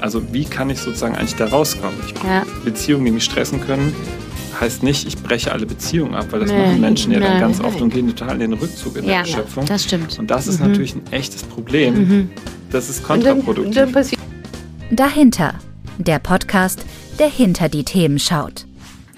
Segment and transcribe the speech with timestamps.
[0.00, 1.98] Also wie kann ich sozusagen eigentlich da rauskommen?
[2.06, 2.44] Ich, ja.
[2.64, 3.94] Beziehungen, die mich stressen können,
[4.60, 7.40] heißt nicht, ich breche alle Beziehungen ab, weil das nee, machen Menschen ja nee, dann
[7.40, 9.64] ganz oft und gehen total in den Rückzug in ja, der Schöpfung.
[9.66, 10.18] das stimmt.
[10.18, 10.68] Und das ist mhm.
[10.68, 11.94] natürlich ein echtes Problem.
[11.94, 12.30] Mhm.
[12.70, 13.74] Das ist kontraproduktiv.
[13.74, 14.06] Dann, dann
[14.90, 15.54] Dahinter,
[15.98, 16.84] der Podcast,
[17.18, 18.66] der hinter die Themen schaut.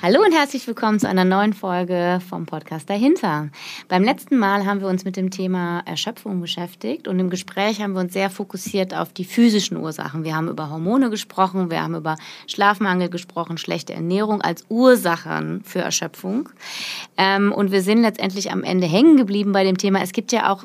[0.02, 3.50] Hallo und herzlich willkommen zu einer neuen Folge vom Podcast dahinter.
[3.86, 7.92] Beim letzten Mal haben wir uns mit dem Thema Erschöpfung beschäftigt und im Gespräch haben
[7.92, 10.24] wir uns sehr fokussiert auf die physischen Ursachen.
[10.24, 12.16] Wir haben über Hormone gesprochen, wir haben über
[12.46, 16.48] Schlafmangel gesprochen, schlechte Ernährung als Ursachen für Erschöpfung.
[17.18, 20.00] Ähm, und wir sind letztendlich am Ende hängen geblieben bei dem Thema.
[20.00, 20.64] Es gibt ja auch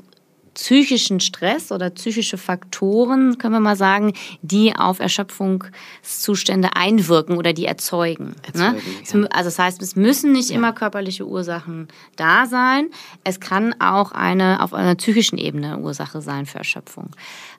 [0.55, 7.65] psychischen Stress oder psychische Faktoren, können wir mal sagen, die auf Erschöpfungszustände einwirken oder die
[7.65, 8.35] erzeugen.
[8.53, 8.75] Ne?
[8.75, 9.21] erzeugen ne?
[9.21, 9.27] ja.
[9.31, 10.55] Also das heißt, es müssen nicht ja.
[10.55, 12.89] immer körperliche Ursachen da sein.
[13.23, 17.11] Es kann auch eine auf einer psychischen Ebene Ursache sein für Erschöpfung.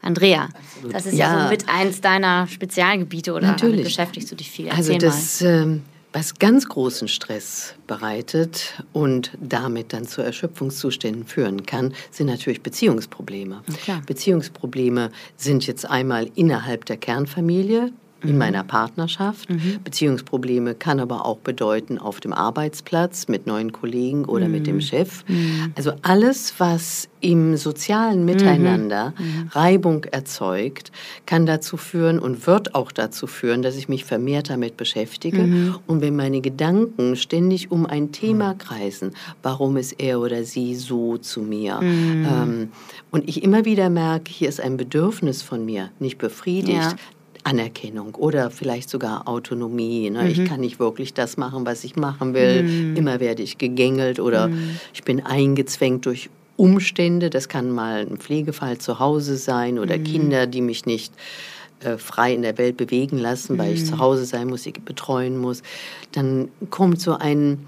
[0.02, 0.94] Andrea, Absolut.
[0.94, 3.84] das ist ja, ja so mit eins deiner Spezialgebiete oder Natürlich.
[3.84, 4.70] beschäftigst du dich viel?
[4.70, 5.82] Also Erzähl also das, ähm,
[6.16, 13.62] was ganz großen Stress bereitet und damit dann zu Erschöpfungszuständen führen kann, sind natürlich Beziehungsprobleme.
[14.06, 17.92] Beziehungsprobleme sind jetzt einmal innerhalb der Kernfamilie,
[18.26, 18.38] in mhm.
[18.38, 19.50] meiner Partnerschaft.
[19.50, 19.78] Mhm.
[19.84, 24.52] Beziehungsprobleme kann aber auch bedeuten auf dem Arbeitsplatz mit neuen Kollegen oder mhm.
[24.52, 24.80] mit dem mhm.
[24.80, 25.24] Chef.
[25.28, 25.72] Mhm.
[25.76, 28.24] Also alles, was im sozialen mhm.
[28.26, 29.14] Miteinander
[29.50, 30.92] Reibung erzeugt,
[31.24, 35.76] kann dazu führen und wird auch dazu führen, dass ich mich vermehrt damit beschäftige.
[35.86, 41.16] Und wenn meine Gedanken ständig um ein Thema kreisen, warum ist er oder sie so
[41.16, 41.80] zu mir?
[41.82, 42.68] Ähm,
[43.10, 46.94] und ich immer wieder merke, hier ist ein Bedürfnis von mir nicht befriedigt, ja.
[47.46, 50.10] Anerkennung oder vielleicht sogar Autonomie.
[50.10, 50.22] Ne?
[50.22, 50.28] Mhm.
[50.28, 52.64] Ich kann nicht wirklich das machen, was ich machen will.
[52.64, 52.96] Mhm.
[52.96, 54.80] Immer werde ich gegängelt oder mhm.
[54.92, 57.30] ich bin eingezwängt durch Umstände.
[57.30, 60.04] Das kann mal ein Pflegefall zu Hause sein oder mhm.
[60.04, 61.12] Kinder, die mich nicht
[61.80, 64.00] äh, frei in der Welt bewegen lassen, weil ich zu mhm.
[64.00, 65.62] Hause sein muss, sie betreuen muss.
[66.10, 67.58] Dann kommt so ein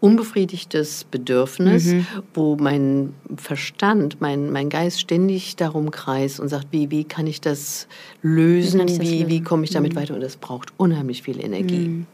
[0.00, 2.06] unbefriedigtes Bedürfnis, mhm.
[2.34, 7.40] wo mein Verstand, mein, mein Geist ständig darum kreist und sagt, wie, wie kann ich
[7.40, 7.86] das
[8.22, 9.98] lösen, wie, wie, wie komme ich damit mhm.
[9.98, 11.88] weiter und das braucht unheimlich viel Energie.
[11.88, 12.06] Mhm.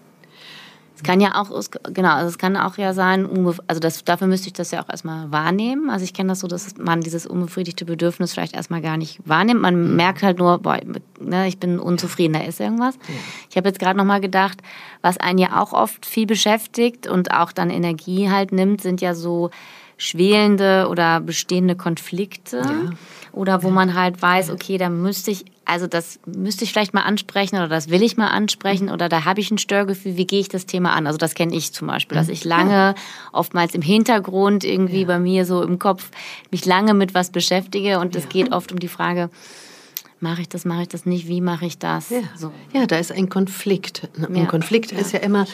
[0.97, 1.51] Es kann ja auch,
[1.93, 3.29] genau, also es kann auch ja sein,
[3.67, 5.91] also das, dafür müsste ich das ja auch erstmal wahrnehmen.
[5.91, 9.61] Also ich kenne das so, dass man dieses unbefriedigte Bedürfnis vielleicht erstmal gar nicht wahrnimmt.
[9.61, 9.97] Man mhm.
[9.97, 10.81] merkt halt nur, boah,
[11.21, 12.95] ne, ich bin unzufrieden, da ist irgendwas.
[12.95, 13.15] Ja.
[13.51, 14.63] Ich habe jetzt gerade nochmal gedacht,
[15.03, 19.15] was einen ja auch oft viel beschäftigt und auch dann Energie halt nimmt, sind ja
[19.15, 19.51] so
[19.97, 22.59] schwelende oder bestehende Konflikte.
[22.59, 22.91] Ja.
[23.33, 27.03] Oder wo man halt weiß, okay, da müsste ich also das müsste ich vielleicht mal
[27.03, 30.41] ansprechen oder das will ich mal ansprechen oder da habe ich ein Störgefühl, wie gehe
[30.41, 31.07] ich das Thema an?
[31.07, 32.95] Also das kenne ich zum Beispiel, dass ich lange,
[33.33, 35.07] oftmals im Hintergrund irgendwie ja.
[35.07, 36.11] bei mir so im Kopf,
[36.53, 38.31] mich lange mit was beschäftige und es ja.
[38.31, 39.29] geht oft um die Frage,
[40.21, 42.11] mache ich das, mache ich das nicht, wie mache ich das?
[42.11, 42.53] Ja, so.
[42.73, 44.09] ja da ist ein Konflikt.
[44.19, 45.47] Ein Konflikt ist ja immer,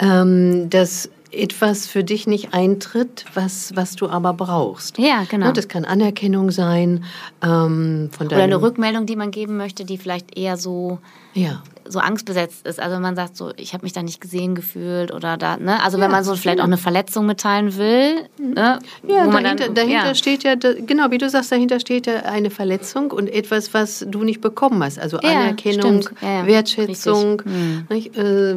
[0.00, 4.98] ähm, dass etwas für dich nicht eintritt, was, was du aber brauchst.
[4.98, 5.52] Ja, genau.
[5.52, 7.04] Das kann Anerkennung sein.
[7.42, 10.98] Ähm, von Oder eine Rückmeldung, die man geben möchte, die vielleicht eher so
[11.36, 12.80] ja so angstbesetzt ist.
[12.80, 15.82] Also wenn man sagt, so ich habe mich da nicht gesehen gefühlt oder da, ne?
[15.82, 18.78] Also ja, wenn man so vielleicht auch eine Verletzung mitteilen will, ne?
[19.06, 20.14] Ja, dahinter, dann, dahinter ja.
[20.14, 24.24] steht ja, genau wie du sagst, dahinter steht ja eine Verletzung und etwas, was du
[24.24, 24.98] nicht bekommen hast.
[24.98, 27.86] Also ja, Anerkennung, Wertschätzung, mhm.
[27.90, 28.54] äh,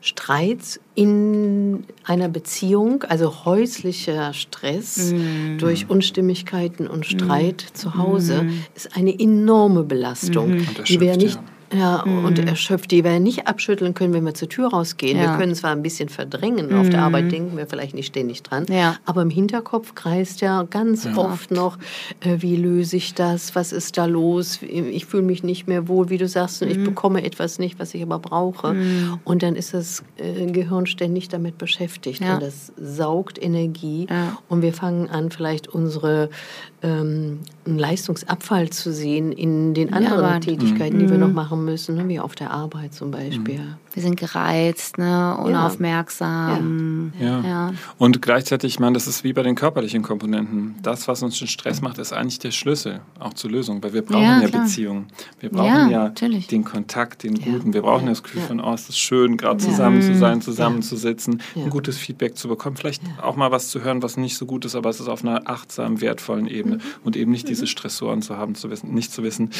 [0.00, 5.58] Streits in einer Beziehung, also häuslicher Stress mhm.
[5.58, 7.74] durch Unstimmigkeiten und Streit mhm.
[7.74, 8.64] zu Hause, mhm.
[8.74, 10.66] ist eine enorme Belastung, mhm.
[10.86, 11.38] die wir nicht
[11.74, 12.24] ja, mhm.
[12.24, 15.18] und erschöpft, die wir nicht abschütteln können, wenn wir zur Tür rausgehen.
[15.18, 15.32] Ja.
[15.32, 16.78] Wir können zwar ein bisschen verdrängen, mhm.
[16.78, 18.96] auf der Arbeit denken wir vielleicht nicht ständig dran, ja.
[19.04, 21.16] aber im Hinterkopf kreist ja ganz ja.
[21.16, 21.78] oft noch,
[22.20, 26.10] äh, wie löse ich das, was ist da los, ich fühle mich nicht mehr wohl,
[26.10, 26.68] wie du sagst, mhm.
[26.68, 28.74] ich bekomme etwas nicht, was ich aber brauche.
[28.74, 29.18] Mhm.
[29.24, 34.06] Und dann ist das äh, Gehirn ständig damit beschäftigt und das saugt Energie
[34.48, 36.30] und wir fangen an, vielleicht unsere
[36.84, 41.34] ähm, einen Leistungsabfall zu sehen in den anderen Tätigkeiten, die wir noch mhm.
[41.34, 42.08] machen müssen, ne?
[42.08, 43.60] wie auf der Arbeit zum Beispiel.
[43.94, 45.36] Wir sind gereizt, ne?
[45.38, 47.12] unaufmerksam.
[47.20, 47.26] Ja.
[47.26, 47.40] Ja.
[47.44, 47.74] ja.
[47.96, 50.74] Und gleichzeitig, ich meine, das ist wie bei den körperlichen Komponenten.
[50.82, 54.02] Das, was uns den Stress macht, ist eigentlich der Schlüssel auch zur Lösung, weil wir
[54.02, 55.06] brauchen ja, ja Beziehungen.
[55.38, 57.72] Wir brauchen ja, den Kontakt, den guten.
[57.72, 61.70] Wir brauchen das Gefühl von, oh, es ist schön, gerade zusammen zu sein, zusammenzusitzen, ein
[61.70, 64.74] gutes Feedback zu bekommen, vielleicht auch mal was zu hören, was nicht so gut ist,
[64.74, 66.82] aber es ist auf einer achtsamen, wertvollen Ebene mhm.
[67.04, 69.50] und eben nicht diese Stressoren zu haben, zu wissen, nicht zu wissen,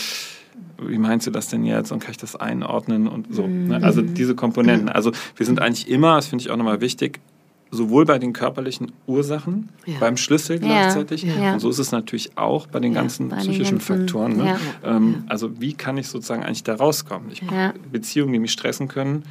[0.79, 3.47] wie meinst du das denn jetzt und kann ich das einordnen und so.
[3.47, 3.81] Ne?
[3.83, 4.15] Also mhm.
[4.15, 4.89] diese Komponenten.
[4.89, 7.21] Also wir sind eigentlich immer, das finde ich auch nochmal wichtig,
[7.71, 9.95] sowohl bei den körperlichen Ursachen, ja.
[9.99, 11.55] beim Schlüssel gleichzeitig, ja.
[11.55, 14.37] und so ist es natürlich auch bei den ganzen bei psychischen den ganzen, Faktoren.
[14.37, 14.57] Ne?
[14.85, 17.31] Ähm, also wie kann ich sozusagen eigentlich da rauskommen?
[17.33, 17.43] Ich,
[17.91, 19.25] Beziehungen, die mich stressen können,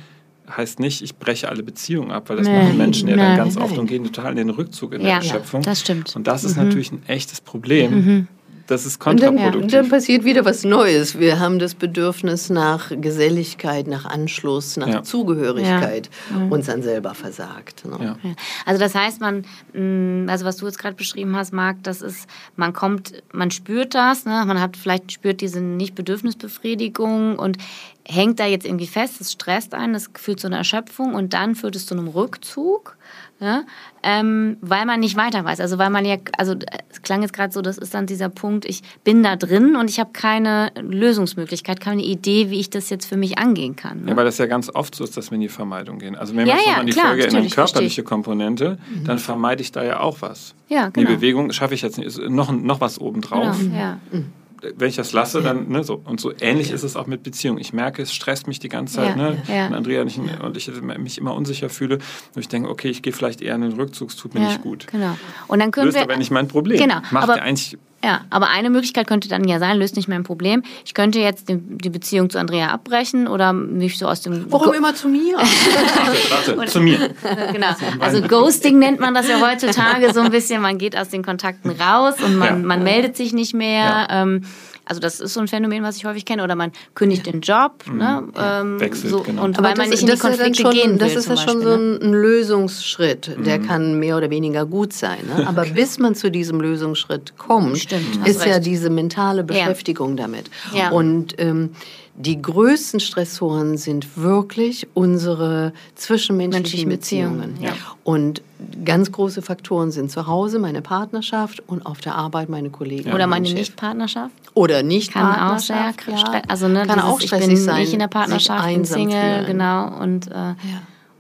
[0.50, 3.56] heißt nicht, ich breche alle Beziehungen ab, weil das nee, machen Menschen ja dann ganz
[3.56, 5.62] oft und gehen total in den Rückzug in der Erschöpfung.
[5.62, 6.14] das stimmt.
[6.16, 6.66] Und das ist mhm.
[6.66, 7.92] natürlich ein echtes Problem.
[7.94, 8.28] Mhm
[8.68, 9.56] das ist kontraproduktiv.
[9.56, 11.20] Und dann, dann, passiert wieder was Neues.
[11.20, 15.04] Wir haben das Bedürfnis nach Geselligkeit, nach Anschluss, nach ja.
[15.04, 16.48] Zugehörigkeit ja.
[16.50, 17.86] uns dann selber versagt.
[17.86, 18.18] Ne?
[18.24, 18.36] Ja.
[18.66, 22.28] Also das heißt, man, mm, also was du jetzt gerade beschrieben hast, Marc, das ist,
[22.56, 24.44] man kommt, man spürt das, ne?
[24.46, 27.58] man hat vielleicht spürt diese Nicht-Bedürfnisbefriedigung und
[28.06, 31.56] hängt da jetzt irgendwie fest, es stresst einen, das führt zu einer Erschöpfung und dann
[31.56, 32.98] führt es zu einem Rückzug
[33.44, 33.64] ja?
[34.02, 35.60] Ähm, weil man nicht weiter weiß.
[35.60, 36.56] Also weil man ja, also
[36.90, 39.90] es klang jetzt gerade so, das ist dann dieser Punkt, ich bin da drin und
[39.90, 44.04] ich habe keine Lösungsmöglichkeit, keine Idee, wie ich das jetzt für mich angehen kann.
[44.04, 44.12] Ne?
[44.12, 46.16] Ja, weil das ja ganz oft so ist, dass wir in die Vermeidung gehen.
[46.16, 49.06] Also wenn wir ja, jetzt ja, an die klar, Folge in eine körperliche Komponente, mhm.
[49.06, 50.56] dann vermeide ich da ja auch was.
[50.70, 51.10] Ja, genau.
[51.10, 53.58] Die Bewegung schaffe ich jetzt nicht, ist noch, noch was obendrauf.
[53.60, 54.00] Genau, ja.
[54.12, 54.32] Mhm
[54.76, 56.02] wenn ich das lasse, dann, ne, so.
[56.06, 57.60] Und so ähnlich ist es auch mit Beziehungen.
[57.60, 59.42] Ich merke, es stresst mich die ganze Zeit, ja, ne?
[59.48, 59.68] Ja.
[59.68, 62.00] Und Andrea und ich, und ich mich immer unsicher fühle.
[62.36, 64.48] Und ich denke, okay, ich gehe vielleicht eher in den Rückzug, es tut mir ja,
[64.48, 64.88] nicht gut.
[64.88, 65.18] Genau.
[65.48, 66.78] Und dann können Löst wir, aber nicht mein Problem.
[66.78, 67.02] Genau.
[67.12, 70.24] Macht aber, ja eigentlich ja, aber eine Möglichkeit könnte dann ja sein, löst nicht mein
[70.24, 70.64] Problem.
[70.86, 74.52] Ich könnte jetzt die, die Beziehung zu Andrea abbrechen oder mich so aus dem.
[74.52, 75.38] Warum Go immer zu mir?
[75.38, 77.12] warte, warte, zu mir.
[77.54, 77.68] Genau.
[78.00, 80.62] Also Ghosting nennt man das ja heutzutage so ein bisschen.
[80.62, 82.56] Man geht aus den Kontakten raus und man, ja.
[82.56, 84.08] man meldet sich nicht mehr.
[84.10, 84.22] Ja.
[84.24, 84.42] Ähm,
[84.86, 86.44] also das ist so ein Phänomen, was ich häufig kenne.
[86.44, 87.84] Oder man kündigt den Job.
[87.86, 87.98] Mhm.
[87.98, 88.24] Ne?
[88.38, 89.44] Ähm, Wechselt, so, genau.
[89.44, 90.98] Und weil man nicht in die Konflikte schon, gehen will.
[90.98, 93.36] Das ist ja schon so ein, ein Lösungsschritt.
[93.46, 93.68] Der mhm.
[93.68, 95.20] kann mehr oder weniger gut sein.
[95.26, 95.48] Ne?
[95.48, 100.24] Aber bis man zu diesem Lösungsschritt kommt, Stimmt, ist ja diese mentale Beschäftigung ja.
[100.24, 100.50] damit.
[100.74, 100.90] Ja.
[100.92, 101.72] Und ähm,
[102.16, 107.58] die größten Stressoren sind wirklich unsere zwischenmenschlichen Beziehungen.
[107.60, 107.74] Ja.
[108.04, 108.44] Und
[108.86, 113.12] ganz große Faktoren sind zu Hause meine Partnerschaft und auf der Arbeit meine Kollegen.
[113.14, 114.34] Oder meine Nichtpartnerschaft.
[114.54, 115.98] Oder Nichtpartnerschaft.
[115.98, 117.82] Kann auch sehr, also ne, kann auch stressig ich bin sein.
[117.82, 119.46] Nicht in der Partnerschaft, bin Single, fühlen.
[119.48, 120.00] genau.
[120.00, 120.56] Und äh, ja.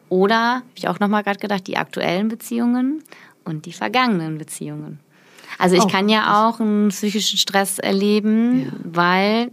[0.09, 3.03] oder habe ich auch noch mal gerade gedacht, die aktuellen Beziehungen
[3.45, 4.99] und die vergangenen Beziehungen.
[5.57, 8.71] Also ich oh, kann ja auch einen psychischen Stress erleben, ja.
[8.83, 9.51] weil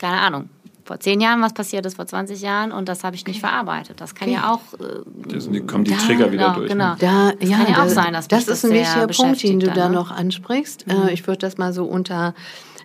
[0.00, 0.48] keine Ahnung,
[0.84, 4.00] vor zehn Jahren was passiert ist, vor 20 Jahren und das habe ich nicht verarbeitet.
[4.00, 4.38] Das kann okay.
[4.38, 4.60] ja auch.
[4.80, 6.68] Äh, das, kommen die Trigger da, wieder genau, durch.
[6.68, 6.90] Genau.
[6.90, 6.96] Ne?
[6.98, 9.70] Da, das ja, kann ja auch sein, dass das ist ein wichtiger Punkt, den du
[9.70, 9.94] da ne?
[9.94, 10.88] noch ansprichst.
[10.88, 11.08] Mhm.
[11.08, 12.34] Äh, ich würde das mal so unter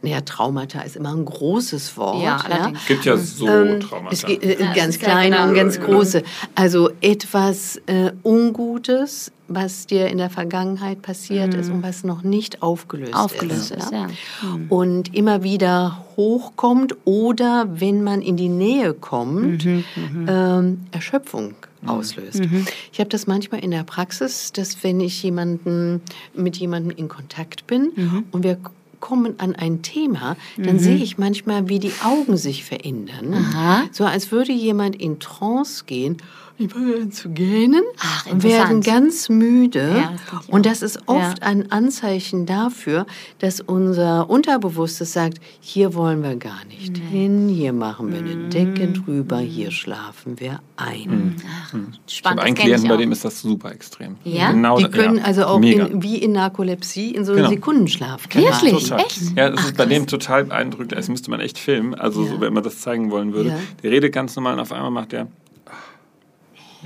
[0.01, 2.23] naja, Traumata ist immer ein großes Wort.
[2.23, 2.71] Ja, ja.
[2.75, 4.09] Es gibt ja so ähm, Traumata.
[4.11, 5.49] Es gibt, äh, ganz kleine genau.
[5.49, 6.23] und ganz große.
[6.55, 11.59] Also etwas äh, Ungutes, was dir in der Vergangenheit passiert mhm.
[11.59, 13.85] ist und was noch nicht aufgelöst, aufgelöst ist.
[13.85, 14.07] ist ja.
[14.41, 14.67] Mhm.
[14.69, 20.25] Und immer wieder hochkommt oder wenn man in die Nähe kommt, mhm, mhm.
[20.27, 21.89] ähm, Erschöpfung mhm.
[21.89, 22.39] auslöst.
[22.39, 22.65] Mhm.
[22.91, 26.01] Ich habe das manchmal in der Praxis, dass wenn ich jemanden
[26.33, 28.57] mit jemandem in Kontakt bin und wir
[29.05, 30.79] kommen an ein Thema, dann mhm.
[30.79, 33.35] sehe ich manchmal, wie die Augen sich verändern.
[33.35, 33.83] Aha.
[33.91, 36.17] So als würde jemand in Trance gehen
[36.57, 39.91] die fangen zu gähnen Ach, und werden ganz müde.
[39.95, 41.47] Ja, das und das ist oft ja.
[41.47, 43.05] ein Anzeichen dafür,
[43.39, 47.19] dass unser Unterbewusstes sagt, hier wollen wir gar nicht nee.
[47.19, 51.09] hin, hier machen wir eine Decke drüber, hier schlafen wir ein.
[51.09, 51.35] Mhm.
[51.45, 51.99] Ach, spannend.
[52.07, 54.15] Ich habe einen Klienten, bei dem ist das super extrem.
[54.23, 54.51] Ja?
[54.51, 57.49] Genau, die können also auch in, wie in Narkolepsie in so einen genau.
[57.49, 58.23] Sekundenschlaf.
[58.33, 58.91] Wirklich?
[58.91, 59.37] Echt?
[59.37, 60.93] Ja, das Ach, ist bei dem total beeindruckend.
[60.93, 63.57] Das müsste man echt filmen, also so, wenn man das zeigen wollen würde.
[63.83, 65.27] Der redet ganz normal und auf einmal macht der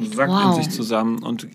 [0.05, 0.57] sackt wow.
[0.57, 1.47] in sich zusammen und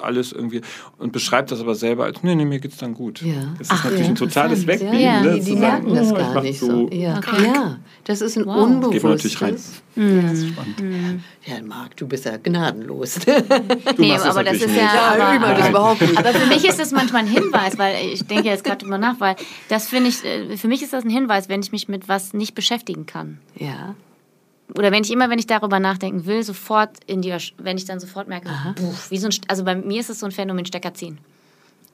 [0.00, 0.62] alles irgendwie
[0.98, 3.22] und beschreibt das aber selber als, nee, nee, mir geht's dann gut.
[3.22, 3.54] Ja.
[3.58, 5.00] Das ist Ach, natürlich ja, ein totales Wegbiegen.
[5.00, 6.88] Ja, ne, die, die merken das oh, gar nicht so.
[6.90, 7.18] Ja.
[7.18, 7.44] Okay.
[7.44, 8.56] ja, das ist ein wow.
[8.56, 9.38] unbewusstes.
[9.38, 9.54] Geht
[9.98, 10.16] Mhm.
[10.16, 10.80] Ja, das ist spannend.
[10.80, 11.22] Mhm.
[11.44, 13.14] Ja, Marc, du bist ja gnadenlos.
[13.14, 13.32] du
[13.98, 16.16] nee, aber das ist ja, ja aber, das überhaupt nicht.
[16.16, 19.18] aber für mich ist das manchmal ein Hinweis, weil ich denke jetzt gerade drüber nach,
[19.18, 19.34] weil
[19.68, 22.32] das finde ich, äh, für mich ist das ein Hinweis, wenn ich mich mit was
[22.32, 23.38] nicht beschäftigen kann.
[23.56, 23.96] Ja
[24.76, 28.00] oder wenn ich immer, wenn ich darüber nachdenken will, sofort in die, wenn ich dann
[28.00, 30.94] sofort merke, puff, wie so ein, also bei mir ist es so ein Phänomen Stecker
[30.94, 31.18] ziehen.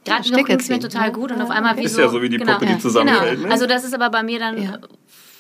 [0.04, 2.00] Gerade ja, noch ging es mir total gut und auf einmal wie ist so.
[2.00, 3.37] Ist ja so wie die genau, Puppe, die zusammenfällt.
[3.37, 3.47] Genau.
[3.47, 3.52] Ne?
[3.52, 4.78] Also das ist aber bei mir dann ja.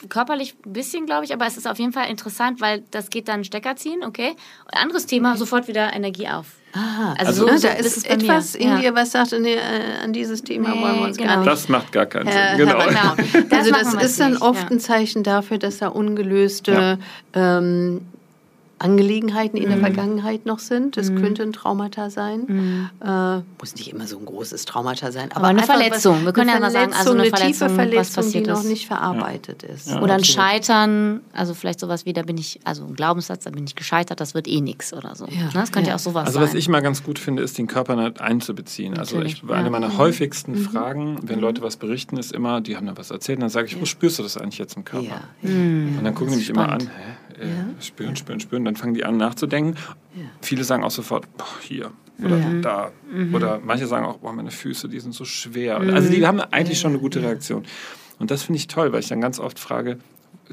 [0.08, 3.28] körperlich ein bisschen, glaube ich, aber es ist auf jeden Fall interessant, weil das geht
[3.28, 4.30] dann Stecker ziehen, okay.
[4.64, 6.46] Und anderes Thema, sofort wieder Energie auf.
[6.76, 8.78] Aha, also, also so, da ist, ist etwas in ja.
[8.78, 11.30] dir, was sagt, nee, äh, an dieses Thema nee, wollen wir uns genau.
[11.30, 11.52] gar nicht.
[11.52, 12.36] Das macht gar keinen Sinn.
[12.36, 12.78] Äh, genau.
[12.78, 13.14] genau.
[13.48, 14.70] Das also das ist dann nicht, oft ja.
[14.70, 16.98] ein Zeichen dafür, dass da ungelöste
[17.34, 17.58] ja.
[17.58, 18.00] ähm,
[18.84, 19.68] Angelegenheiten in mhm.
[19.70, 20.98] der Vergangenheit noch sind.
[20.98, 21.22] Das mhm.
[21.22, 22.44] könnte ein Traumata sein.
[22.46, 22.90] Mhm.
[23.02, 26.16] Äh, muss nicht immer so ein großes Traumata sein, aber, aber eine Verletzung.
[26.18, 28.86] Was, Wir können ja mal sagen, also eine, eine Verletzung, tiefe Verletzung, die noch nicht
[28.86, 29.74] verarbeitet ja.
[29.74, 29.88] ist.
[29.88, 33.50] Ja, oder ein Scheitern, also vielleicht sowas wie, da bin ich, also ein Glaubenssatz, da
[33.50, 35.26] bin ich gescheitert, das wird eh nichts oder so.
[35.26, 35.44] Ja.
[35.44, 36.42] Ne, das könnte ja auch sowas also, sein.
[36.42, 38.98] Also was ich mal ganz gut finde, ist, den Körper nicht einzubeziehen.
[38.98, 39.98] Also ich, eine meiner mhm.
[39.98, 40.64] häufigsten mhm.
[40.64, 43.80] Fragen, wenn Leute was berichten, ist immer, die haben da was erzählt, dann sage ich,
[43.80, 45.22] wo spürst du das eigentlich jetzt im Körper?
[45.42, 46.86] Und dann gucken die mich immer an, hä?
[47.38, 47.64] Äh, ja.
[47.80, 48.64] spüren, spüren, spüren.
[48.64, 49.76] Dann fangen die an nachzudenken.
[50.14, 50.24] Ja.
[50.42, 51.90] Viele sagen auch sofort, boah, hier
[52.22, 52.60] oder ja.
[52.60, 52.92] da.
[53.12, 53.34] Mhm.
[53.34, 55.80] Oder manche sagen auch, boah, meine Füße, die sind so schwer.
[55.80, 55.94] Mhm.
[55.94, 57.64] Also die haben eigentlich schon eine gute Reaktion.
[58.18, 59.98] Und das finde ich toll, weil ich dann ganz oft frage,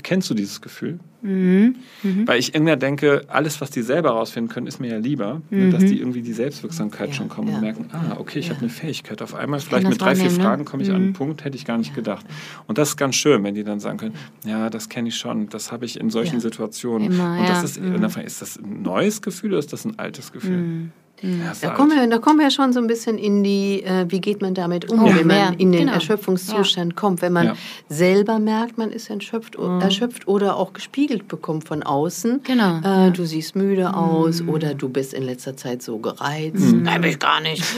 [0.04, 1.00] kennst du dieses Gefühl?
[1.22, 1.76] Mhm.
[2.04, 2.28] Mhm.
[2.28, 5.66] Weil ich irgendwie denke, alles, was die selber herausfinden können, ist mir ja lieber, ne,
[5.66, 5.72] mhm.
[5.72, 7.56] dass die irgendwie die Selbstwirksamkeit ja, schon kommen ja.
[7.56, 8.54] und merken, ah, okay, ich ja.
[8.54, 9.22] habe eine Fähigkeit.
[9.22, 11.14] Auf einmal, vielleicht mit drei, vier Fragen komme ich an einen mhm.
[11.14, 12.26] Punkt, hätte ich gar nicht gedacht.
[12.68, 15.50] Und das ist ganz schön, wenn die dann sagen können, ja, das kenne ich schon,
[15.50, 17.12] das habe ich in solchen Situationen.
[17.12, 18.04] Immer, und das ist, mhm.
[18.26, 20.92] ist das ein neues Gefühl oder ist das ein altes Gefühl?
[21.22, 21.44] Mhm.
[21.62, 24.42] Da, kommen wir, da kommen wir schon so ein bisschen in die, äh, wie geht
[24.42, 25.94] man damit um, oh, wenn man ja, in den genau.
[25.94, 27.00] Erschöpfungszustand ja.
[27.00, 27.22] kommt.
[27.22, 27.56] Wenn man ja.
[27.90, 29.82] selber merkt, man ist erschöpft, mhm.
[29.82, 32.42] erschöpft oder auch gespiegelt bekommt von außen.
[32.44, 32.80] Genau.
[32.80, 33.96] Äh, du siehst müde mhm.
[33.96, 36.56] aus oder du bist in letzter Zeit so gereizt.
[36.56, 36.84] Mhm.
[36.84, 37.64] Nein, bin ich gar nicht.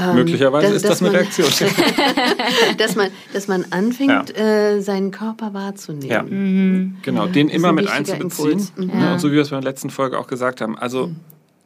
[0.00, 1.48] Ähm, Möglicherweise ist das eine man, Reaktion.
[2.78, 4.76] dass, man, dass man anfängt, ja.
[4.76, 6.08] äh, seinen Körper wahrzunehmen.
[6.08, 6.22] Ja.
[6.22, 6.98] Mhm.
[7.02, 8.64] Genau, den immer mit einzubeziehen.
[8.76, 8.90] Mhm.
[8.90, 9.14] Ja.
[9.14, 10.78] Und so wie wir es in der letzten Folge auch gesagt haben.
[10.78, 11.16] Also mhm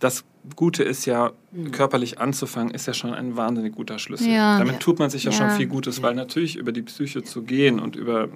[0.03, 0.25] das
[0.57, 1.71] Gute ist ja, mhm.
[1.71, 4.33] körperlich anzufangen, ist ja schon ein wahnsinnig guter Schlüssel.
[4.33, 4.59] Ja.
[4.59, 5.37] Damit tut man sich ja, ja.
[5.37, 8.29] schon viel Gutes, weil natürlich über die Psyche zu gehen und über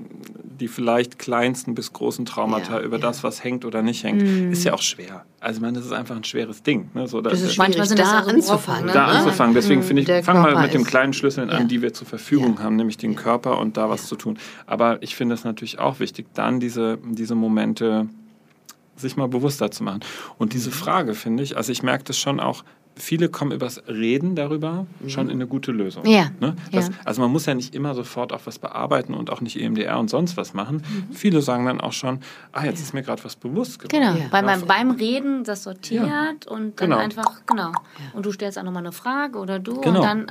[0.61, 2.83] die vielleicht kleinsten bis großen Traumata, ja.
[2.83, 4.53] über das, was hängt oder nicht hängt, mhm.
[4.53, 5.25] ist ja auch schwer.
[5.41, 6.91] Also ich meine, das ist einfach ein schweres Ding.
[6.95, 7.09] Ne?
[7.09, 8.87] So, das ist manchmal sind da anzufangen.
[8.87, 8.93] Ne?
[8.93, 9.55] Da anzufangen.
[9.55, 9.85] Deswegen mhm.
[9.85, 12.99] finde ich, fangen wir mit den kleinen Schlüsseln an, die wir zur Verfügung haben, nämlich
[12.99, 14.39] den Körper und da was zu tun.
[14.67, 18.07] Aber ich finde es natürlich auch wichtig, dann diese, diese Momente
[18.97, 20.01] sich mal bewusster zu machen.
[20.39, 22.65] Und diese Frage finde ich, also ich merke das schon auch,
[22.97, 25.09] viele kommen übers Reden darüber mhm.
[25.09, 26.07] schon in eine gute Lösung.
[26.07, 26.31] Ja.
[26.41, 26.57] Ne?
[26.73, 26.95] Das, ja.
[27.05, 30.09] Also man muss ja nicht immer sofort auch was bearbeiten und auch nicht EMDR und
[30.09, 30.77] sonst was machen.
[30.77, 31.15] Mhm.
[31.15, 32.21] Viele sagen dann auch schon,
[32.53, 34.01] ah, jetzt ist mir gerade was bewusst geworden.
[34.01, 34.33] Genau, ja.
[34.33, 36.31] weil man beim Reden das sortiert ja.
[36.49, 36.97] und dann genau.
[36.97, 37.73] einfach, genau.
[38.15, 40.01] Und du stellst auch nochmal eine Frage oder du genau.
[40.01, 40.27] und dann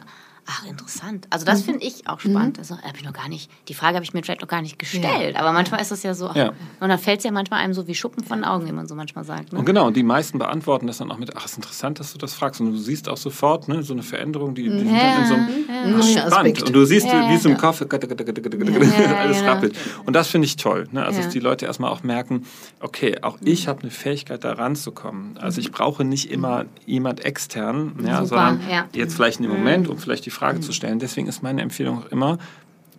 [0.48, 1.26] Ach, interessant.
[1.32, 1.72] Also das mhm.
[1.72, 2.58] finde ich auch spannend.
[2.58, 2.60] Mhm.
[2.60, 4.78] Also habe ich noch gar nicht, die Frage habe ich mir vielleicht noch gar nicht
[4.78, 5.34] gestellt.
[5.34, 5.40] Ja.
[5.40, 6.28] Aber manchmal ist das ja so.
[6.30, 6.52] Ach, ja.
[6.80, 8.88] Und dann fällt es ja manchmal einem so wie Schuppen von den Augen, wie man
[8.88, 9.54] so manchmal sagt.
[9.54, 9.60] Ne?
[9.60, 12.20] Und genau, und die meisten beantworten das dann auch mit, ach, ist interessant, dass du
[12.20, 12.62] das fragst.
[12.62, 15.18] Und du siehst auch sofort ne, so eine Veränderung, die, die ja.
[15.18, 16.30] in so einem ja.
[16.30, 16.62] spannend.
[16.62, 19.76] Und du siehst, wie es im Kopf alles rappelt.
[20.06, 20.88] Und das finde ich toll.
[20.92, 21.04] Ne?
[21.04, 22.46] Also dass die Leute erstmal auch merken,
[22.82, 25.38] okay, auch ich habe eine Fähigkeit, da ranzukommen.
[25.40, 28.62] Also ich brauche nicht immer jemand extern, ja, sondern
[28.94, 30.62] jetzt vielleicht in dem Moment, um vielleicht die Frage mhm.
[30.62, 31.00] zu stellen.
[31.00, 32.38] Deswegen ist meine Empfehlung auch immer,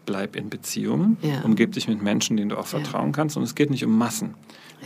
[0.04, 1.40] bleib in Beziehung, ja.
[1.42, 3.12] umgib dich mit Menschen, denen du auch vertrauen ja.
[3.12, 3.36] kannst.
[3.36, 4.34] Und es geht nicht um Massen.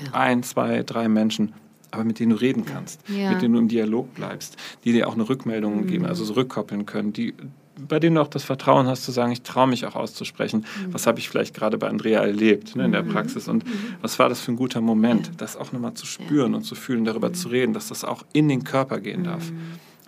[0.04, 0.12] Ja.
[0.12, 1.52] Ein, zwei, drei Menschen,
[1.90, 5.14] aber mit denen du reden kannst, mit denen du im Dialog bleibst, die dir auch
[5.14, 5.86] eine Rückmeldung mhm.
[5.86, 7.34] geben, also zurückkoppeln können, die
[7.88, 10.92] bei denen du auch das Vertrauen hast zu sagen, ich traue mich auch auszusprechen, mhm.
[10.92, 13.08] was habe ich vielleicht gerade bei Andrea erlebt ne, in der mhm.
[13.08, 13.72] Praxis und mhm.
[14.02, 17.04] was war das für ein guter Moment, das auch nochmal zu spüren und zu fühlen,
[17.04, 19.50] darüber zu reden, dass das auch in den Körper gehen darf.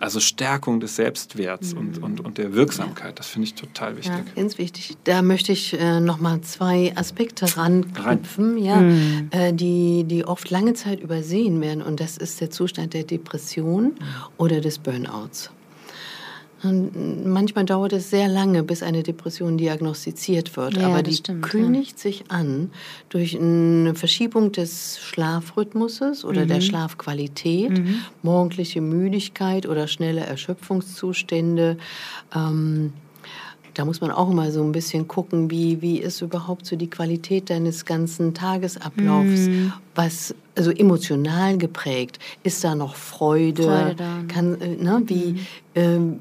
[0.03, 1.79] Also Stärkung des Selbstwerts mhm.
[1.79, 4.11] und, und, und der Wirksamkeit, das finde ich total wichtig.
[4.11, 4.97] Ja, ganz wichtig.
[5.05, 8.63] Da möchte ich äh, nochmal zwei Aspekte ranknüpfen, Rein.
[8.65, 9.29] ja, mhm.
[9.31, 11.81] äh, die, die oft lange Zeit übersehen werden.
[11.81, 13.95] Und das ist der Zustand der Depression mhm.
[14.35, 15.51] oder des Burnouts.
[16.63, 20.77] Und manchmal dauert es sehr lange, bis eine Depression diagnostiziert wird.
[20.77, 21.97] Ja, aber die stimmt, kündigt ja.
[21.97, 22.71] sich an
[23.09, 26.47] durch eine Verschiebung des Schlafrhythmuses oder mhm.
[26.47, 27.95] der Schlafqualität, mhm.
[28.21, 31.77] morgendliche Müdigkeit oder schnelle Erschöpfungszustände.
[32.33, 32.93] Ähm,
[33.73, 36.89] da muss man auch immer so ein bisschen gucken, wie, wie ist überhaupt so die
[36.89, 39.73] Qualität deines ganzen Tagesablaufs, mm.
[39.95, 44.21] was also emotional geprägt, ist da noch Freude, Freude da.
[44.27, 45.39] Kann, äh, ne, wie, mm.
[45.75, 46.19] ähm,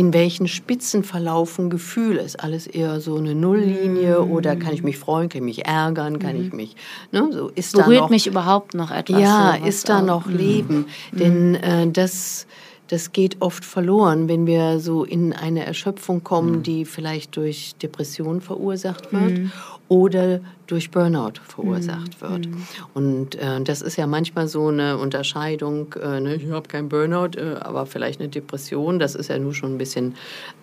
[0.00, 2.22] in welchen Spitzen verlaufen Gefühle?
[2.22, 4.32] Ist alles eher so eine Nulllinie mhm.
[4.32, 6.46] oder kann ich mich freuen, kann ich mich ärgern, kann mhm.
[6.46, 6.76] ich mich,
[7.12, 9.20] ne, so ist Berührt da noch, mich überhaupt noch etwas?
[9.20, 10.36] Ja, ist da noch mhm.
[10.36, 10.86] Leben?
[11.12, 11.18] Mhm.
[11.18, 12.46] Denn äh, das
[12.90, 16.62] das geht oft verloren, wenn wir so in eine Erschöpfung kommen, mhm.
[16.64, 19.52] die vielleicht durch Depression verursacht wird mhm.
[19.88, 22.28] oder durch Burnout verursacht mhm.
[22.28, 22.46] wird.
[22.46, 22.66] Mhm.
[22.94, 27.38] Und äh, das ist ja manchmal so eine Unterscheidung, äh, ne, ich habe keinen Burnout,
[27.38, 30.16] äh, aber vielleicht eine Depression, das ist ja nur schon ein bisschen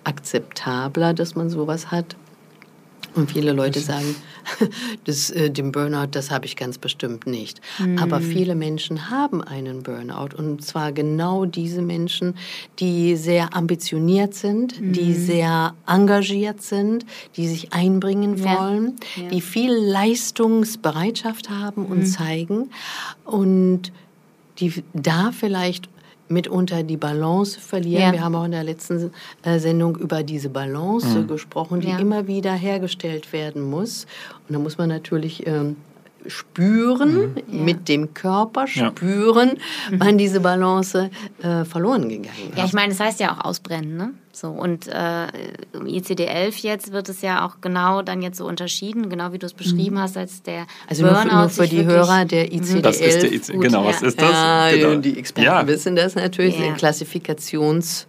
[0.04, 2.18] akzeptabler, dass man sowas hat.
[3.18, 4.16] Und viele Leute sagen,
[5.06, 7.60] das, äh, den Burnout, das habe ich ganz bestimmt nicht.
[7.80, 7.98] Mhm.
[7.98, 10.38] Aber viele Menschen haben einen Burnout.
[10.38, 12.36] Und zwar genau diese Menschen,
[12.80, 14.94] die sehr ambitioniert sind, mhm.
[14.94, 17.06] die sehr engagiert sind,
[17.36, 19.24] die sich einbringen wollen, ja.
[19.24, 19.30] Ja.
[19.30, 22.06] die viel Leistungsbereitschaft haben und mhm.
[22.06, 22.70] zeigen
[23.26, 23.92] und
[24.60, 25.90] die da vielleicht
[26.30, 28.02] mitunter die Balance verlieren.
[28.02, 28.12] Ja.
[28.12, 29.12] Wir haben auch in der letzten
[29.44, 31.28] äh, Sendung über diese Balance mhm.
[31.28, 32.00] gesprochen, die ja.
[32.00, 34.06] immer wieder hergestellt werden muss.
[34.48, 35.78] Und da muss man natürlich ähm,
[36.28, 37.66] spüren, mhm.
[37.66, 39.52] mit dem Körper spüren,
[39.92, 39.98] ja.
[39.98, 41.10] wann diese Balance
[41.42, 42.58] äh, verloren gegangen ist.
[42.58, 44.14] Ja, ich meine, das heißt ja auch ausbrennen, ne?
[44.32, 45.28] So, und äh,
[45.74, 49.48] im ICD-11 jetzt wird es ja auch genau dann jetzt so unterschieden, genau wie du
[49.48, 50.02] es beschrieben mhm.
[50.02, 51.18] hast, als der also Burnout.
[51.18, 52.82] Also nur für die Hörer der ICD-11.
[52.82, 54.30] Das ist der ICD, genau, was ist das?
[54.30, 55.02] Ja, genau.
[55.02, 55.66] Die Experten ja.
[55.66, 56.76] wissen das natürlich, ja.
[56.76, 58.06] Klassifikations-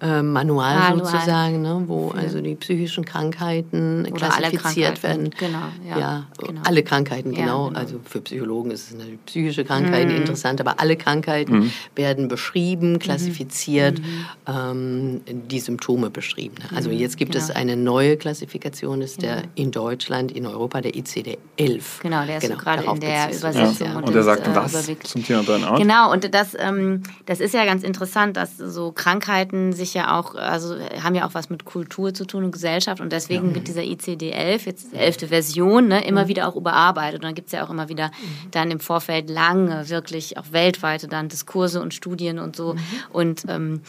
[0.00, 5.30] äh, Manual, Manual, sozusagen, ne, wo also die psychischen Krankheiten Oder klassifiziert werden.
[5.38, 5.98] Genau, ja.
[5.98, 6.60] ja genau.
[6.64, 7.64] Alle Krankheiten, genau.
[7.64, 7.80] Ja, genau.
[7.80, 10.18] Also für Psychologen ist es natürlich psychische Krankheiten mhm.
[10.18, 11.72] interessant, aber alle Krankheiten mhm.
[11.96, 12.98] werden beschrieben, mhm.
[13.00, 14.26] klassifiziert, mhm.
[14.46, 16.56] ähm, die Symptome beschrieben.
[16.58, 16.76] Ne.
[16.76, 17.44] Also mhm, jetzt gibt genau.
[17.44, 22.02] es eine neue Klassifikation, ist der in Deutschland, in Europa der ICD-11.
[22.02, 23.86] Genau, der ist genau, so gerade in der Übersetzung.
[23.86, 23.96] Ja.
[23.96, 25.78] Und, und der sagt äh, was zum Thema Burnout?
[25.78, 30.18] Genau, und das, ähm, das ist ja ganz interessant, dass so Krankheiten sich sich ja
[30.18, 33.54] auch, also haben ja auch was mit Kultur zu tun und Gesellschaft und deswegen ja.
[33.56, 36.28] wird dieser ICD-11, jetzt die elfte Version, ne, immer mhm.
[36.28, 37.20] wieder auch überarbeitet.
[37.20, 38.50] Und dann gibt es ja auch immer wieder mhm.
[38.50, 42.74] dann im Vorfeld lange, wirklich auch weltweite dann Diskurse und Studien und so.
[42.74, 42.80] Mhm.
[43.12, 43.82] Und ähm,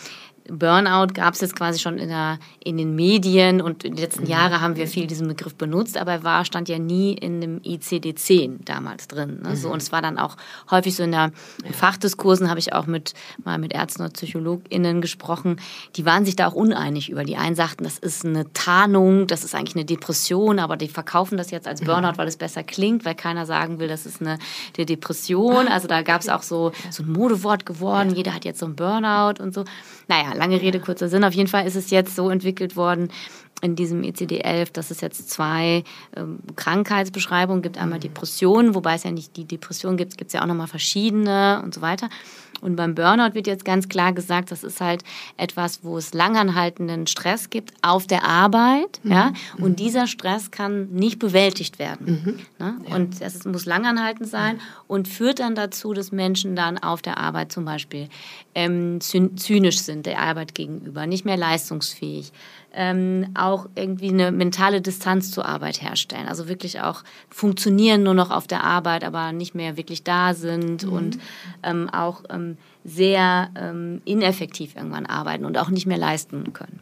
[0.51, 4.23] Burnout gab es jetzt quasi schon in, der, in den Medien und in den letzten
[4.23, 4.29] mhm.
[4.29, 7.59] Jahren haben wir viel diesen Begriff benutzt, aber er war, stand ja nie in dem
[7.61, 9.39] ICD-10 damals drin.
[9.43, 9.49] Ne?
[9.49, 9.55] Mhm.
[9.55, 10.37] So, und es war dann auch
[10.69, 11.31] häufig so in der
[11.63, 13.13] in Fachdiskursen, habe ich auch mit,
[13.43, 15.59] mal mit Ärzten oder PsychologInnen gesprochen,
[15.95, 17.23] die waren sich da auch uneinig über.
[17.23, 21.37] Die einen sagten, das ist eine Tarnung, das ist eigentlich eine Depression, aber die verkaufen
[21.37, 24.37] das jetzt als Burnout, weil es besser klingt, weil keiner sagen will, das ist eine,
[24.77, 25.67] eine Depression.
[25.67, 28.75] Also da gab es auch so, so ein Modewort geworden, jeder hat jetzt so ein
[28.75, 29.65] Burnout und so.
[30.07, 31.23] Naja, lange Rede, kurzer Sinn.
[31.23, 33.09] Auf jeden Fall ist es jetzt so entwickelt worden
[33.61, 35.83] in diesem ECD-11, dass es jetzt zwei
[36.15, 37.77] ähm, Krankheitsbeschreibungen gibt.
[37.77, 41.61] Einmal Depressionen, wobei es ja nicht die Depression gibt, gibt es ja auch nochmal verschiedene
[41.63, 42.09] und so weiter.
[42.61, 45.03] Und beim Burnout wird jetzt ganz klar gesagt, das ist halt
[45.37, 48.99] etwas, wo es langanhaltenden Stress gibt auf der Arbeit.
[49.03, 49.11] Mhm.
[49.11, 49.33] Ja?
[49.57, 49.75] Und mhm.
[49.75, 52.23] dieser Stress kann nicht bewältigt werden.
[52.59, 52.65] Mhm.
[52.65, 52.77] Ne?
[52.87, 52.95] Ja.
[52.95, 57.51] Und es muss langanhaltend sein und führt dann dazu, dass Menschen dann auf der Arbeit
[57.51, 58.09] zum Beispiel
[58.55, 62.31] ähm, zynisch sind der Arbeit gegenüber, nicht mehr leistungsfähig
[62.73, 66.27] ähm, auch irgendwie eine mentale Distanz zur Arbeit herstellen.
[66.27, 70.85] Also wirklich auch funktionieren nur noch auf der Arbeit, aber nicht mehr wirklich da sind
[70.85, 70.93] mhm.
[70.93, 71.19] und
[71.63, 76.79] ähm, auch ähm, sehr ähm, ineffektiv irgendwann arbeiten und auch nicht mehr leisten können.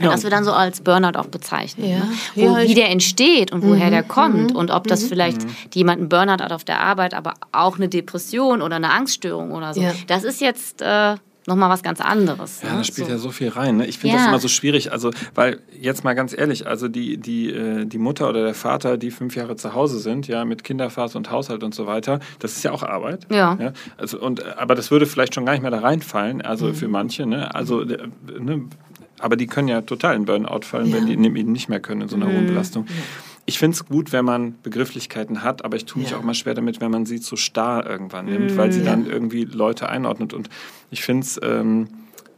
[0.00, 0.10] Ja.
[0.10, 1.88] Das wir dann so als Burnout auch bezeichnen.
[1.88, 1.98] Ja.
[1.98, 2.08] Ne?
[2.34, 3.90] Wo, ja, wie der entsteht und woher mhm.
[3.90, 4.56] der kommt mhm.
[4.56, 5.08] und ob das mhm.
[5.08, 5.50] vielleicht mhm.
[5.74, 9.74] jemand einen Burnout hat auf der Arbeit, aber auch eine Depression oder eine Angststörung oder
[9.74, 9.84] so.
[10.06, 12.62] Das ist jetzt äh, nochmal was ganz anderes.
[12.62, 12.78] Ja, ne?
[12.78, 13.12] da spielt so.
[13.12, 13.78] ja so viel rein.
[13.78, 13.86] Ne?
[13.86, 14.22] Ich finde ja.
[14.22, 14.92] das immer so schwierig.
[14.92, 18.96] Also, weil jetzt mal ganz ehrlich, also die, die, äh, die Mutter oder der Vater,
[18.96, 22.56] die fünf Jahre zu Hause sind, ja, mit Kinderphase und Haushalt und so weiter, das
[22.56, 23.26] ist ja auch Arbeit.
[23.30, 23.56] Ja.
[23.60, 23.72] ja?
[23.96, 26.74] Also, und, aber das würde vielleicht schon gar nicht mehr da reinfallen, also mhm.
[26.74, 27.26] für manche.
[27.26, 27.54] Ne?
[27.54, 28.64] Also, ne?
[29.18, 30.96] aber die können ja total in Burnout fallen, ja.
[30.96, 32.34] wenn die eben nicht mehr können in so einer mhm.
[32.34, 32.86] hohen Belastung.
[32.88, 32.94] Ja.
[33.44, 36.18] Ich finde es gut, wenn man Begrifflichkeiten hat, aber ich tue mich ja.
[36.18, 38.86] auch mal schwer damit, wenn man sie zu starr irgendwann nimmt, mm, weil sie ja.
[38.86, 40.32] dann irgendwie Leute einordnet.
[40.32, 40.48] Und
[40.90, 41.88] ich finde es ähm,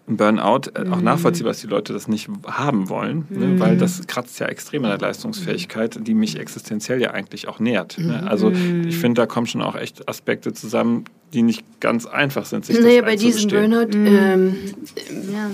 [0.08, 1.04] ein Burnout äh, auch mm.
[1.04, 3.38] nachvollziehbar, dass die Leute das nicht haben wollen, mm.
[3.38, 7.58] ne, weil das kratzt ja extrem an der Leistungsfähigkeit, die mich existenziell ja eigentlich auch
[7.58, 7.98] nährt.
[7.98, 8.26] Ne?
[8.26, 12.64] Also ich finde, da kommen schon auch echt Aspekte zusammen, die nicht ganz einfach sind,
[12.64, 14.56] sich naja, das bei diesem Burnout ähm,
[15.30, 15.50] ja.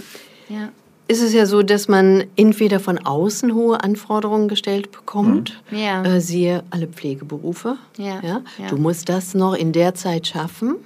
[0.49, 0.69] Ja
[1.11, 5.79] ist es ja so, dass man entweder von außen hohe Anforderungen gestellt bekommt, mhm.
[5.79, 6.05] ja.
[6.05, 7.77] äh, siehe alle Pflegeberufe.
[7.99, 8.21] Ja.
[8.23, 8.43] Ja?
[8.69, 10.77] Du musst das noch in der Zeit schaffen.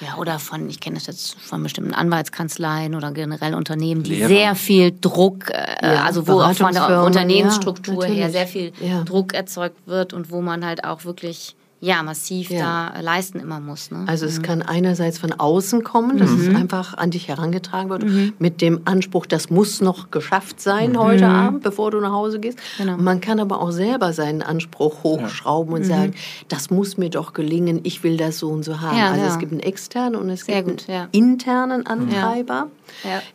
[0.00, 4.28] Ja, oder von, ich kenne das jetzt von bestimmten Anwaltskanzleien oder generell Unternehmen, die Lehrer.
[4.28, 8.72] sehr viel Druck, äh, ja, also wo auch von der Unternehmensstruktur her sehr viel
[9.04, 12.92] Druck erzeugt wird und wo man halt auch wirklich ja, massiv ja.
[12.92, 13.90] da leisten immer muss.
[13.90, 14.04] Ne?
[14.06, 14.42] Also es mhm.
[14.42, 16.40] kann einerseits von außen kommen, dass mhm.
[16.40, 18.32] es einfach an dich herangetragen wird, mhm.
[18.38, 20.98] mit dem Anspruch, das muss noch geschafft sein mhm.
[20.98, 22.58] heute Abend, bevor du nach Hause gehst.
[22.78, 22.96] Genau.
[22.96, 25.78] Man kann aber auch selber seinen Anspruch hochschrauben ja.
[25.78, 26.46] und sagen, mhm.
[26.48, 28.96] das muss mir doch gelingen, ich will das so und so haben.
[28.96, 32.68] Ja, also es gibt einen externen und es Sehr gibt einen internen Antreiber.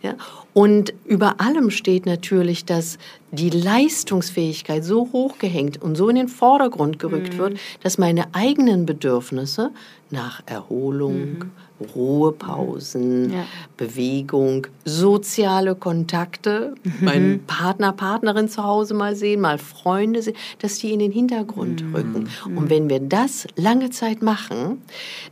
[0.02, 0.16] Ja.
[0.54, 2.98] Und über allem steht natürlich, dass
[3.32, 7.38] die Leistungsfähigkeit so hochgehängt und so in den Vordergrund gerückt mhm.
[7.38, 9.72] wird, dass meine eigenen Bedürfnisse
[10.10, 11.52] nach Erholung, mhm.
[11.96, 13.46] Ruhepausen, ja.
[13.78, 16.94] Bewegung, soziale Kontakte, mhm.
[17.06, 21.84] meinen Partner, Partnerin zu Hause mal sehen, mal Freunde sehen, dass die in den Hintergrund
[21.84, 21.96] mhm.
[21.96, 22.30] rücken.
[22.48, 22.58] Mhm.
[22.58, 24.82] Und wenn wir das lange Zeit machen,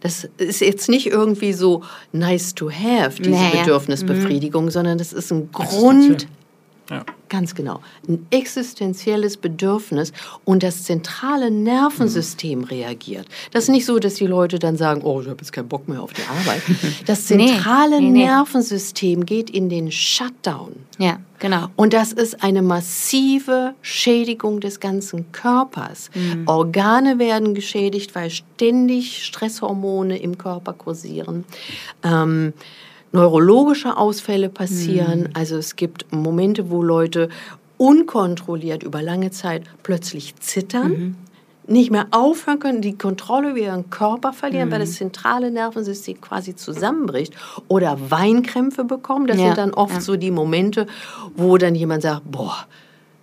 [0.02, 3.62] das ist jetzt nicht irgendwie so nice to have, diese naja.
[3.62, 4.72] Bedürfnisbefriedigung, mhm.
[4.72, 6.28] sondern das ist ein Grund,
[6.90, 7.04] ja.
[7.30, 7.82] Ganz genau.
[8.08, 10.14] Ein existenzielles Bedürfnis
[10.46, 12.66] und das zentrale Nervensystem mhm.
[12.66, 13.28] reagiert.
[13.52, 15.90] Das ist nicht so, dass die Leute dann sagen, oh, ich habe jetzt keinen Bock
[15.90, 16.62] mehr auf die Arbeit.
[17.06, 20.74] Das zentrale nee, nee, Nervensystem geht in den Shutdown.
[20.98, 21.68] Ja, genau.
[21.76, 26.10] Und das ist eine massive Schädigung des ganzen Körpers.
[26.14, 26.48] Mhm.
[26.48, 31.46] Organe werden geschädigt, weil ständig Stresshormone im Körper kursieren.
[32.04, 32.54] Ähm,
[33.12, 35.22] neurologische Ausfälle passieren.
[35.22, 35.30] Mhm.
[35.34, 37.30] Also es gibt Momente, wo Leute
[37.78, 40.90] unkontrolliert über lange Zeit plötzlich zittern.
[40.90, 41.16] Mhm.
[41.70, 44.72] nicht mehr aufhören können, die Kontrolle über ihren Körper verlieren, mhm.
[44.72, 47.36] weil das zentrale Nervensystem quasi zusammenbricht
[47.68, 49.28] oder Weinkrämpfe bekommen.
[49.28, 49.48] Das ja.
[49.48, 50.02] sind dann oft ja.
[50.02, 50.88] so die Momente,
[51.36, 52.66] wo dann jemand sagt, boah,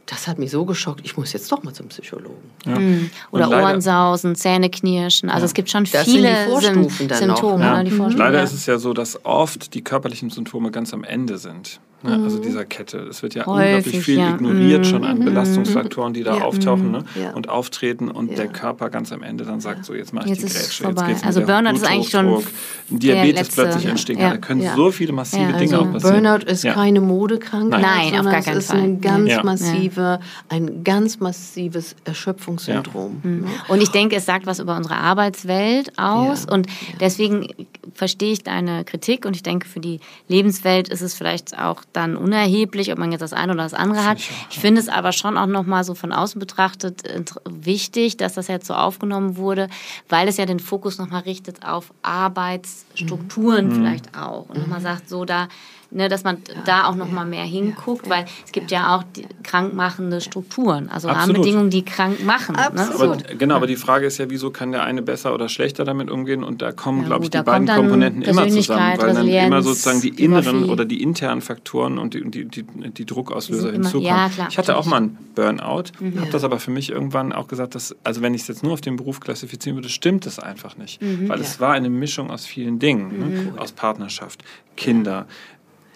[0.07, 2.51] das hat mich so geschockt, ich muss jetzt doch mal zum Psychologen.
[2.67, 2.79] Ja.
[2.79, 3.11] Mhm.
[3.31, 5.31] Oder Ohrensausen, Zähneknirschen.
[5.31, 5.47] Also ja.
[5.47, 7.65] es gibt schon das viele Symptome.
[7.65, 7.83] Ja.
[7.83, 11.81] Ne, Leider ist es ja so, dass oft die körperlichen Symptome ganz am Ende sind.
[12.05, 12.19] Ne?
[12.19, 12.25] Mhm.
[12.25, 12.99] Also dieser Kette.
[12.99, 14.35] Es wird ja Häufig, unglaublich viel ja.
[14.35, 14.85] ignoriert mhm.
[14.85, 15.25] schon an mhm.
[15.25, 16.45] Belastungsfaktoren, die da ja.
[16.45, 16.99] auftauchen ne?
[17.15, 17.35] Mhm.
[17.35, 20.43] und auftreten und der Körper ganz am Ende dann sagt, so jetzt mache ich jetzt
[20.43, 20.85] die Grätsche.
[20.85, 22.43] Jetzt geht's also Burnout ist eigentlich schon
[22.91, 24.19] Diabetes plötzlich entstehen.
[24.19, 26.23] Da können so viele massive Dinge also auch passieren.
[26.23, 28.81] Burnout ist keine Modekrankheit, Nein, Nein auf gar keinen es ist Fall.
[28.81, 33.21] Eine ganz massive, ein ganz massives Erschöpfungssyndrom.
[33.23, 33.47] Mhm.
[33.69, 36.67] Und ich denke, es sagt was über unsere Arbeitswelt aus und
[37.01, 37.49] deswegen
[37.95, 42.17] verstehe ich deine Kritik und ich denke, für die Lebenswelt ist es vielleicht auch dann
[42.17, 44.19] unerheblich, ob man jetzt das eine oder das andere hat.
[44.51, 47.03] Ich finde es aber schon auch nochmal so von außen betrachtet
[47.49, 49.69] wichtig, dass das jetzt so aufgenommen wurde,
[50.09, 53.75] weil es ja den Fokus nochmal richtet auf Arbeitsstrukturen mhm.
[53.75, 55.49] vielleicht auch und nochmal sagt, so da
[55.91, 59.05] ne, dass man ja, da auch noch mal mehr hinguckt, weil es gibt ja auch
[59.43, 61.37] krankmachende Strukturen, also Absolut.
[61.37, 62.57] Rahmenbedingungen, die krank machen.
[62.57, 62.91] Ne?
[62.95, 66.11] Aber, genau, aber die Frage ist ja, wieso kann der eine besser oder schlechter damit
[66.11, 66.45] umgehen?
[66.45, 70.01] Und da kommen, ja, glaube ich, die beiden Komponenten immer zusammen, weil dann immer sozusagen
[70.01, 74.07] die inneren oder die internen Faktoren und die, die, die, die Druckauslöser hinzukommen.
[74.07, 76.21] Ja, klar, ich hatte auch mal einen Burnout, mhm.
[76.21, 78.73] habe das aber für mich irgendwann auch gesagt, dass, also wenn ich es jetzt nur
[78.73, 81.29] auf den Beruf klassifizieren würde, stimmt das einfach nicht, mhm.
[81.29, 83.25] weil es war eine Mischung aus vielen Dingen, ne?
[83.25, 83.55] mhm.
[83.55, 83.61] ne?
[83.61, 84.45] aus Partnerschaft,
[84.77, 85.27] Kinder,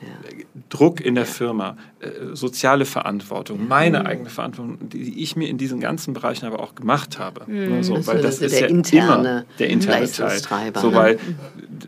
[0.00, 0.44] ja.
[0.68, 4.06] Druck in der Firma, äh, soziale Verantwortung, meine mhm.
[4.06, 7.50] eigene Verantwortung, die ich mir in diesen ganzen Bereichen aber auch gemacht habe.
[7.50, 7.82] Mhm.
[7.82, 10.72] So, weil das, das ist ja interne immer der interne Teil.
[10.74, 10.96] So, ne?
[10.96, 11.18] weil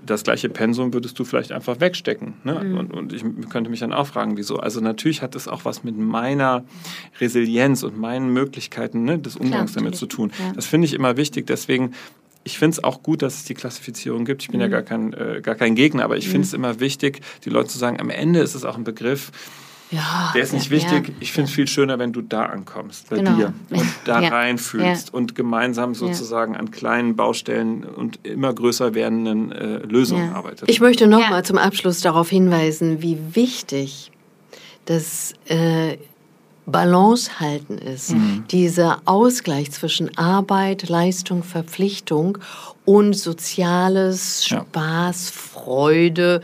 [0.05, 2.35] das gleiche Pensum würdest du vielleicht einfach wegstecken.
[2.45, 2.55] Ne?
[2.55, 2.79] Mhm.
[2.79, 4.57] Und, und ich könnte mich dann auch fragen, wieso.
[4.57, 6.65] Also natürlich hat es auch was mit meiner
[7.21, 10.33] Resilienz und meinen Möglichkeiten ne, des Umgangs Klar, damit zu tun.
[10.39, 10.53] Ja.
[10.55, 11.47] Das finde ich immer wichtig.
[11.47, 11.93] Deswegen
[12.45, 14.43] ich finde es auch gut, dass es die Klassifizierung gibt.
[14.43, 14.63] Ich bin mhm.
[14.63, 16.33] ja gar kein, äh, gar kein Gegner, aber ich mhm.
[16.33, 19.31] finde es immer wichtig, die Leute zu sagen, am Ende ist es auch ein Begriff,
[19.91, 21.09] ja, der ist nicht ja, wichtig.
[21.09, 23.35] Ja, ich finde es viel schöner, wenn du da ankommst, bei genau.
[23.35, 29.79] dir und da reinfühlst und gemeinsam sozusagen an kleinen Baustellen und immer größer werdenden äh,
[29.79, 30.69] Lösungen arbeitet.
[30.69, 34.13] Ich möchte noch mal zum Abschluss darauf hinweisen, wie wichtig
[34.85, 35.97] das äh,
[36.67, 38.11] Balance halten ist.
[38.11, 38.45] Mhm.
[38.51, 42.39] Dieser Ausgleich zwischen Arbeit, Leistung, Verpflichtung
[42.85, 46.41] und soziales Spaß, Freude,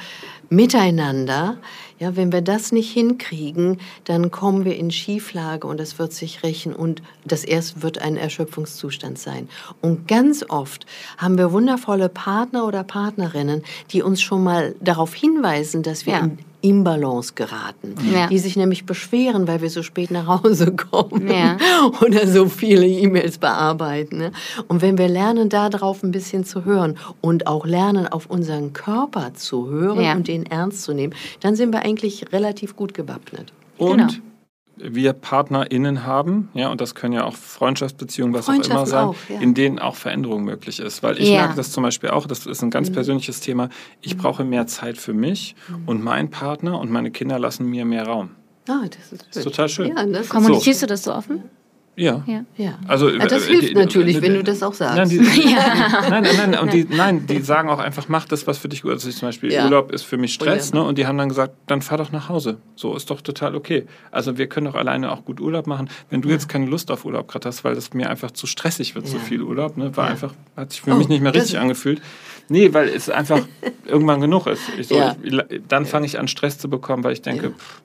[0.48, 1.58] Miteinander.
[1.98, 6.42] Ja, wenn wir das nicht hinkriegen, dann kommen wir in Schieflage und das wird sich
[6.42, 9.48] rächen und das erste wird ein Erschöpfungszustand sein.
[9.80, 10.84] Und ganz oft
[11.16, 16.20] haben wir wundervolle Partner oder Partnerinnen, die uns schon mal darauf hinweisen, dass wir ja.
[16.20, 18.26] in Imbalance geraten, ja.
[18.26, 21.56] die sich nämlich beschweren, weil wir so spät nach Hause kommen ja.
[22.00, 24.18] oder so viele E-Mails bearbeiten.
[24.18, 24.32] Ne?
[24.68, 29.34] Und wenn wir lernen, darauf ein bisschen zu hören und auch lernen, auf unseren Körper
[29.34, 30.14] zu hören ja.
[30.14, 33.52] und den ernst zu nehmen, dann sind wir eigentlich relativ gut gewappnet.
[33.78, 34.12] Und genau
[34.76, 39.16] wir PartnerInnen haben, ja, und das können ja auch Freundschaftsbeziehungen, was auch immer sein, auch,
[39.28, 39.40] ja.
[39.40, 41.02] in denen auch Veränderung möglich ist.
[41.02, 41.40] Weil ich ja.
[41.40, 42.94] merke das zum Beispiel auch, das ist ein ganz mhm.
[42.94, 44.18] persönliches Thema, ich mhm.
[44.18, 45.88] brauche mehr Zeit für mich mhm.
[45.88, 48.30] und mein Partner und meine Kinder lassen mir mehr Raum.
[48.68, 49.96] Ah, das ist, das ist total schön.
[49.96, 50.86] Ja, Kommunizierst so.
[50.86, 51.44] du das so offen?
[51.98, 52.22] Ja.
[52.26, 52.44] ja.
[52.58, 52.78] ja.
[52.86, 54.96] Also, ja, das äh, hilft die, natürlich, die, wenn du das auch sagst.
[54.96, 55.16] Nein, die,
[55.50, 56.08] ja.
[56.10, 58.82] nein, nein, nein, und die, nein, die sagen auch einfach, mach das, was für dich
[58.82, 59.06] gut ist.
[59.06, 59.64] Also zum Beispiel ja.
[59.64, 60.82] Urlaub ist für mich Stress, ne?
[60.82, 62.58] Und die haben dann gesagt, dann fahr doch nach Hause.
[62.74, 63.86] So ist doch total okay.
[64.10, 65.88] Also wir können doch alleine auch gut Urlaub machen.
[66.10, 68.94] Wenn du jetzt keine Lust auf Urlaub gerade hast, weil das mir einfach zu stressig
[68.94, 69.96] wird, so viel Urlaub, ne?
[69.96, 72.02] War einfach, hat sich für oh, mich nicht mehr richtig angefühlt.
[72.48, 73.40] Nee, weil es einfach
[73.86, 74.62] irgendwann genug ist.
[74.78, 77.80] Ich so, ich, dann fange ich an, Stress zu bekommen, weil ich denke, pff,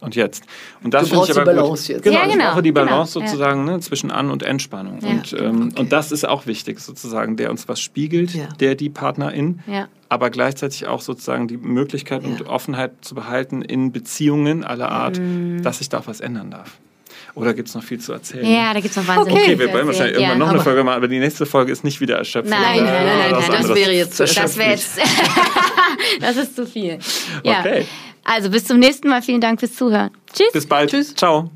[0.00, 0.44] und jetzt.
[0.82, 1.88] Und das brauchst ich aber die Balance gut.
[1.88, 2.02] jetzt.
[2.02, 2.44] Genau, ja, genau.
[2.44, 2.86] ich brauche die genau.
[2.86, 3.26] Balance genau.
[3.26, 4.98] sozusagen ne, zwischen An- und Entspannung.
[5.00, 5.08] Ja.
[5.08, 5.80] Und, ähm, okay.
[5.80, 8.48] und das ist auch wichtig, sozusagen, der uns was spiegelt, ja.
[8.60, 9.88] der die Partnerin, ja.
[10.08, 15.62] aber gleichzeitig auch sozusagen die Möglichkeit und Offenheit zu behalten in Beziehungen aller Art, mhm.
[15.62, 16.78] dass sich da auch was ändern darf.
[17.34, 18.46] Oder gibt es noch viel zu erzählen?
[18.46, 19.44] Ja, da gibt es noch wahnsinnig okay.
[19.44, 21.82] viel Okay, wir wollen wahrscheinlich irgendwann noch eine Folge machen, aber die nächste Folge ist
[21.82, 22.48] nicht wieder erschöpft.
[22.48, 24.56] Nein, nein, nein, nein, nein das wäre jetzt zu erschöpft.
[24.56, 25.00] Das, jetzt
[26.20, 26.98] das ist zu viel.
[27.42, 27.60] Ja.
[27.60, 27.86] Okay.
[28.24, 29.22] Also bis zum nächsten Mal.
[29.22, 30.10] Vielen Dank fürs Zuhören.
[30.32, 30.52] Tschüss.
[30.52, 30.90] Bis bald.
[30.90, 31.14] Tschüss.
[31.14, 31.50] Ciao.